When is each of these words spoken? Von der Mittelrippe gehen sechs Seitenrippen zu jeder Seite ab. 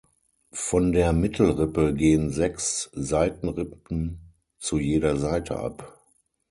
Von 0.55 0.93
der 0.93 1.13
Mittelrippe 1.13 1.93
gehen 1.93 2.31
sechs 2.31 2.89
Seitenrippen 2.95 4.17
zu 4.57 4.79
jeder 4.79 5.15
Seite 5.17 5.59
ab. 5.59 5.95